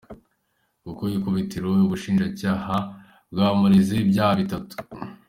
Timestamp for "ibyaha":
4.03-4.33